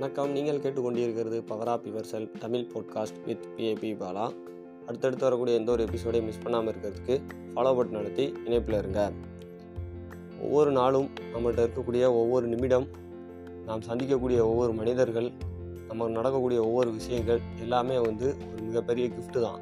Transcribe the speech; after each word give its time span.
வணக்கம். 0.00 0.30
நீங்கள் 0.30 0.58
கேட்டுக்கொண்டிருக்கிறது 0.58 1.46
power 1.46 1.68
of 1.68 1.86
your 1.86 2.02
self 2.02 2.30
Tamil 2.38 2.66
podcast 2.74 3.24
with 3.26 3.44
PAP 3.56 3.96
Bala 3.96 4.32
அடுத்தடுத்து 4.86 5.24
வரக்கூடிய 5.24 5.58
எந்த 5.58 5.72
ஒரு 5.72 5.84
எபிசோடையும் 5.84 6.24
மிஸ் 6.24 6.42
பண்ணாமல் 6.42 6.74
இருக்கிறதுக்கு 6.74 7.20
ஃபாலோ 7.54 7.76
பட் 7.76 7.88
நடத்தி 7.88 8.34
இணைப்பில் 8.44 8.78
இருங்க. 8.78 9.12
ஒவ்வொரு 10.42 10.70
நாளும் 10.70 11.10
நம்மகிட்ட 11.34 11.68
இருக்கக்கூடிய 11.68 12.06
ஒவ்வொரு 12.06 12.46
நிமிடம் 12.46 12.86
நாம் 13.66 13.80
சந்திக்கக்கூடிய 13.80 14.40
ஒவ்வொரு 14.40 14.72
மனிதர்கள் 14.72 15.32
நமக்கு 15.88 16.12
நடக்கக்கூடிய 16.12 16.64
ஒவ்வொரு 16.64 16.90
விஷயங்கள் 16.90 17.40
எல்லாமே 17.60 17.98
வந்து 17.98 18.36
ஒரு 18.52 18.62
மிகப்பெரிய 18.62 19.08
கிஃப்ட்டு 19.08 19.40
தான். 19.40 19.60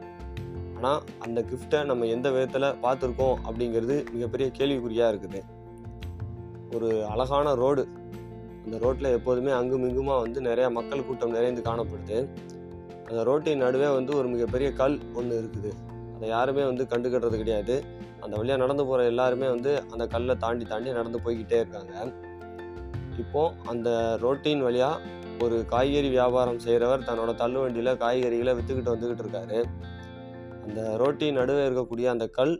ஆனால் 0.77 1.03
அந்த 1.19 1.45
கிஃப்ட்டை 1.51 1.85
நம்ம 1.85 2.05
எந்த 2.05 2.31
விதத்தில் 2.31 2.85
பார்த்துருக்கோம் 2.85 3.37
அப்படிங்கிறது 3.51 4.11
மிகப்பெரிய 4.13 4.51
கேள்விக்குறியாக 4.59 5.15
இருக்குது. 5.15 5.41
ஒரு 6.75 7.07
அழகான 7.07 7.55
ரோடு 7.55 7.89
அந்த 8.69 8.79
ரோட்டில் 8.85 9.15
எப்போதுமே 9.17 9.51
அங்கும் 9.59 9.85
இங்குமா 9.89 10.15
வந்து 10.23 10.39
நிறையா 10.47 10.71
மக்கள் 10.79 11.05
கூட்டம் 11.09 11.35
நிறைந்து 11.37 11.61
காணப்படுது. 11.69 12.17
அந்த 13.09 13.21
ரோட்டின் 13.29 13.63
நடுவே 13.65 13.87
வந்து 13.99 14.13
ஒரு 14.17 14.29
மிகப்பெரிய 14.29 14.73
கல் 14.81 14.97
ஒன்று 15.19 15.35
இருக்குது. 15.43 15.71
அதை 16.15 16.29
யாருமே 16.29 16.65
வந்து 16.71 16.85
கண்டுக்கிடுறது 16.91 17.37
கிடையாது. 17.43 17.75
அந்த 18.25 18.37
வழியாக 18.37 18.61
நடந்து 18.63 18.85
போகிற 18.87 19.05
எல்லாருமே 19.05 19.47
வந்து 19.49 19.71
அந்த 19.93 20.07
கல்லை 20.07 20.35
தாண்டி 20.37 20.65
தாண்டி 20.65 20.91
நடந்து 20.93 21.19
போய்கிட்டே 21.27 21.59
இருக்காங்க. 21.63 21.95
இப்போ 23.23 23.43
அந்த 23.73 24.19
ரோட்டின் 24.25 24.65
வழியாக 24.67 25.17
ஒரு 25.45 25.59
காய்கறி 25.73 26.09
வியாபாரம் 26.09 26.61
செய்கிறவர் 26.65 27.07
தன்னோட 27.09 27.33
தள்ளுவண்டியில் 27.43 27.93
காய்கறிகளை 28.05 28.55
விற்றுக்கிட்டு 28.59 28.95
வந்துக்கிட்டு 28.95 29.25
இருக்காரு. 29.25 29.61
அந்த 30.67 30.81
ரோட்டின் 31.03 31.39
நடுவே 31.41 31.63
இருக்கக்கூடிய 31.69 32.09
அந்த 32.15 32.27
கல் 32.39 32.55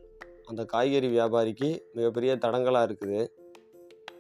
அந்த 0.47 0.65
காய்கறி 0.65 1.11
வியாபாரிக்கு 1.17 1.71
மிகப்பெரிய 1.99 2.35
தடங்கலாக 2.47 2.89
இருக்குது. 2.91 3.21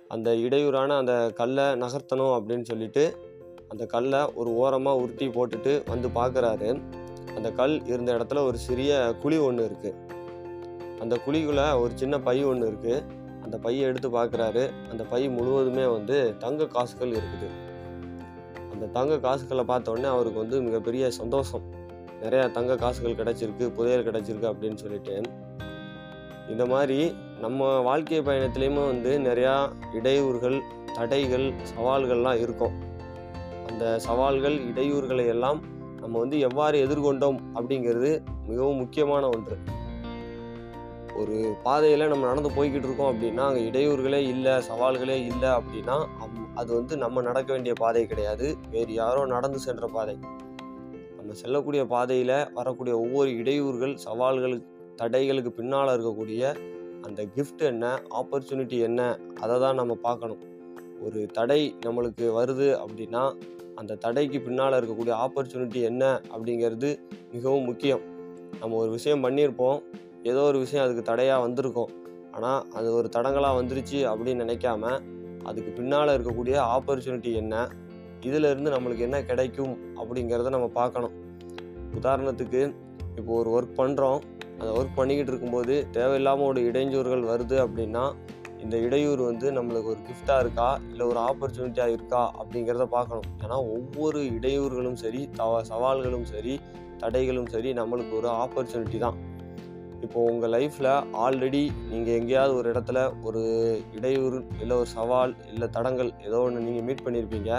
அந்த 0.08 0.28
இடையூறான 0.34 0.96
அந்த 0.96 1.14
கல்லை 1.34 1.64
நகர்த்தணும் 1.82 2.34
அப்படின்னு 2.36 2.62
சொல்லிட்டு 2.62 3.05
அந்த 3.69 3.86
கல்லை 3.86 4.20
ஒரு 4.34 4.50
ஓரமாக 4.55 5.00
உருட்டி 5.02 5.27
போட்டுட்டு 5.28 5.72
வந்து 5.86 6.08
பார்க்குறாரு 6.08 6.70
அந்த 7.36 7.48
கல் 7.52 7.74
இருந்த 7.86 8.10
இடத்துல 8.16 8.42
ஒரு 8.44 8.58
சிறிய 8.58 8.92
குழி 9.22 9.38
ஒன்று 9.38 9.64
இருக்குது 9.70 9.96
அந்த 11.00 11.14
குழிக்குள்ளே 11.27 11.66
ஒரு 11.80 11.92
சின்ன 11.94 12.14
பை 12.20 12.44
ஒன்று 12.44 12.68
இருக்குது 12.70 13.16
அந்த 13.44 13.56
பையை 13.58 13.83
எடுத்து 13.88 14.08
பார்க்குறாரு 14.08 14.62
அந்த 14.91 15.02
பை 15.05 15.28
முழுவதுமே 15.28 15.84
வந்து 15.86 16.16
தங்க 16.38 16.66
காசுகள் 16.66 17.12
இருக்குது. 17.12 17.48
அந்த 18.72 18.86
தங்க 18.86 19.18
காசுகளை 19.18 19.64
பார்த்த 19.64 19.90
உடனே 19.90 20.08
அவருக்கு 20.14 20.38
வந்து 20.38 20.61
மிகப்பெரிய 20.61 21.11
சந்தோஷம். 21.11 21.64
நிறையா 22.22 22.50
தங்க 22.50 22.77
காசுகள் 22.77 23.18
கிடச்சிருக்கு 23.20 23.66
புதையல் 23.68 24.06
கிடச்சிருக்கு 24.08 24.50
அப்படின்னு 24.52 24.74
சொல்லிட்டு. 24.74 25.14
இந்த 26.48 26.66
மாதிரி 26.66 26.98
நம்ம 27.41 27.78
வாழ்க்கை 27.78 28.20
பயணத்துலேயுமே 28.20 28.86
வந்து 28.86 29.19
நிறையா 29.19 29.69
இடையூறுகள் 29.94 30.61
தடைகள் 30.94 31.53
சவால்கள்லாம் 31.77 32.41
இருக்கும். 32.41 32.72
அந்த 33.69 33.98
சவால்கள் 33.98 34.58
இடையூறுகளை 34.58 35.27
எல்லாம் 35.27 35.62
நம்ம 36.00 36.19
வந்து 36.19 36.39
எவ்வாறு 36.39 36.86
எதிர்கொண்டோம் 36.86 37.39
அப்படிங்கிறது 37.55 38.22
மிகவும் 38.47 38.77
முக்கியமான 38.77 39.27
ஒன்று. 39.27 39.58
ஒரு 41.17 41.56
பாதையில் 41.62 42.08
நம்ம 42.08 42.27
நடந்து 42.27 42.50
போய்கிட்டு 42.50 42.84
இருக்கோம் 42.84 43.14
அப்படின்னா 43.14 43.36
அங்கே 43.36 43.70
இடையூறுகளே 43.70 44.28
இல்லை 44.28 44.52
சவால்களே 44.52 45.25
இல்லை 45.27 45.48
அப்படின்னா 45.48 46.06
அம்- 46.20 46.47
அது 46.55 46.75
வந்து 46.75 46.97
நம்ம 46.97 47.23
நடக்க 47.23 47.52
வேண்டிய 47.52 47.75
பாதை 47.78 48.06
கிடையாது. 48.06 48.56
வேறு 48.70 48.92
யாரோ 48.92 49.27
நடந்து 49.27 49.58
சென்ற 49.58 49.86
பாதை. 49.86 50.19
நம்ம 51.17 51.33
செல்லக்கூடிய 51.33 51.84
பாதையில் 51.84 52.52
வரக்கூடிய 52.55 52.98
ஒவ்வொரு 52.98 53.30
இடையூறுகள் 53.30 53.95
சவால்கள் 53.95 54.62
தடைகளுக்கு 55.02 55.48
பின்னால் 55.48 56.00
இருக்கக்கூடிய 56.00 56.56
அந்த 57.06 57.20
கிஃப்ட் 57.36 57.62
என்ன 57.72 57.86
ஆப்பர்ச்சுனிட்டி 58.20 58.78
என்ன 58.88 59.00
அதை 59.42 59.56
தான் 59.60 59.78
நம்ம 59.80 59.96
பார்க்கணும். 60.06 60.42
ஒரு 61.06 61.20
தடை 61.36 61.60
நம்மளுக்கு 61.86 62.27
வருது 62.38 62.68
அப்படின்னா 62.82 63.22
அந்த 63.80 63.98
தடைக்கு 64.05 64.38
பின்னால் 64.46 64.77
இருக்கக்கூடிய 64.78 65.14
ஆப்பர்ச்சுனிட்டி 65.24 65.80
என்ன 65.90 66.05
அப்படிங்கிறது 66.34 66.89
மிகவும் 67.34 67.68
முக்கியம். 67.70 68.02
நம்ம 68.61 68.77
ஒரு 68.77 68.90
விஷயம் 68.90 69.24
பண்ணியிருப்போம் 69.27 69.78
ஏதோ 70.23 70.40
ஒரு 70.50 70.58
விஷயம் 70.58 70.84
அதுக்கு 70.84 71.05
தடையாக 71.11 71.45
வந்திருக்கும். 71.46 71.92
ஆனால் 72.36 72.61
அது 72.78 72.89
ஒரு 72.95 73.08
தடங்களாக 73.17 73.58
வந்துருச்சு 73.61 73.98
அப்படின்னு 74.12 74.44
நினைக்காம 74.44 74.92
அதுக்கு 75.44 75.70
பின்னால் 75.78 76.14
இருக்கக்கூடிய 76.17 76.56
ஆப்பர்ச்சுனிட்டி 76.77 77.30
என்ன 77.42 77.55
இதிலிருந்து 78.27 78.70
நம்மளுக்கு 78.74 79.06
என்ன 79.08 79.18
கிடைக்கும் 79.24 79.74
அப்படிங்கிறத 80.00 80.50
நம்ம 80.56 80.68
பார்க்கணும். 80.80 81.14
உதாரணத்துக்கு 81.98 82.61
இப்போ 83.17 83.33
ஒரு 83.40 83.50
ஒர்க் 83.56 83.78
பண்ணுறோம் 83.78 84.20
அந்த 84.58 84.70
ஒர்க் 84.79 84.96
பண்ணிக்கிட்டு 84.96 85.33
இருக்கும்போது 85.33 85.74
தேவையில்லாமல் 85.91 86.46
ஒரு 86.46 86.61
இடைஞ்சூறுகள் 86.70 87.24
வருது 87.33 87.57
அப்படின்னா 87.67 88.05
இந்த 88.63 88.77
இடையூறு 88.77 89.23
வந்து 89.24 89.52
நம்மளுக்கு 89.52 89.91
ஒரு 89.92 90.01
கிஃப்டாக 90.07 90.41
இருக்கா? 90.41 90.69
இல்லை 90.91 91.07
ஒரு 91.07 91.19
ஆப்பர்ச்சுனிட்டியாக 91.19 91.92
இருக்கா? 91.92 92.23
அப்படிங்கிறத 92.41 92.85
பார்க்கணும். 92.85 93.29
ஏன்னா 93.42 93.57
ஒவ்வொரு 93.77 94.20
இடையூறுகளும் 94.36 94.98
சரி 95.02 95.29
தவ 95.36 95.61
சவால்களும் 95.63 96.27
சரி 96.33 96.55
தடைகளும் 97.02 97.51
சரி 97.55 97.73
நம்மளுக்கு 97.73 98.14
ஒரு 98.17 98.29
ஆப்பர்ச்சுனிட்டி 98.29 98.98
தான். 98.98 99.18
இப்போ 100.01 100.18
உங்கள் 100.20 100.52
லைஃப்பில் 100.55 100.91
ஆல்ரெடி 101.24 101.63
நீங்கள் 101.91 102.14
எங்கேயாவது 102.14 102.55
ஒரு 102.55 102.73
இடத்துல 102.73 102.98
ஒரு 103.23 103.42
இடையூறு 103.97 104.39
இல்லை 104.61 104.77
ஒரு 104.77 104.86
சவால் 104.86 105.36
இல்லை 105.52 105.68
தடங்கள் 105.68 106.11
ஏதோ 106.27 106.41
ஒன்று 106.41 106.61
நீங்கள் 106.61 106.86
மீட் 106.89 107.05
பண்ணியிருப்பீங்க 107.07 107.52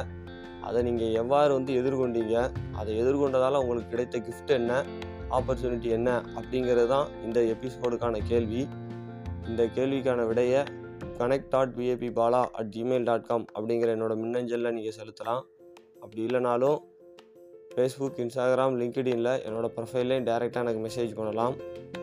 அதை 0.70 0.82
நீங்கள் 0.84 1.14
எவ்வாறு 1.22 1.52
வந்து 1.54 1.74
எதிர்கொண்டீங்க? 1.82 2.36
அதை 2.76 2.92
எதிர்கொண்டதால் 3.04 3.62
உங்களுக்கு 3.62 3.90
கிடைத்த 3.90 4.18
கிஃப்ட் 4.20 4.52
என்ன? 4.60 4.84
ஆப்பர்ச்சுனிட்டி 5.38 5.90
என்ன? 5.98 6.24
அப்படிங்கிறது 6.36 6.88
தான் 6.88 7.08
இந்த 7.24 7.40
எபிசோடுக்கான 7.54 8.20
கேள்வி. 8.28 8.68
இந்த 9.48 9.64
கேள்விக்கான 9.76 10.28
விடையை 10.28 10.62
connect 11.20 11.50
dot 11.50 11.74
PAP 11.78 12.10
Bala 12.20 12.42
at 12.60 12.74
Gmail 12.76 13.04
dot 13.04 13.26
com 13.26 13.46
அப்படிங்கிற 13.60 13.90
என்னோடய 13.96 14.16
மின்னஞ்சலில் 14.16 14.74
நீங்கள் 14.74 14.98
செலுத்தலாம். 15.00 15.44
அப்படி 16.02 16.22
இல்லைனாலும் 16.26 16.78
ஃபேஸ்புக் 17.74 18.20
இன்ஸ்டாகிராம் 18.24 18.76
லிங்க்டின்ல 18.82 19.32
என்னோட 19.48 19.68
ப்ரொஃபைல்லையும் 19.78 20.28
டைரெக்டாக 20.30 20.64
எனக்கு 20.66 20.84
மெசேஜ் 20.88 21.16
பண்ணலாம். 21.16 21.56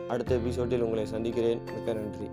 அடுத்த 0.07 0.35
எபிசோட்டில் 0.35 0.85
உங்களை 0.87 1.05
சந்திக்கிறேன். 1.05 1.61
மிக்க 1.75 1.93
நன்றி. 1.93 2.27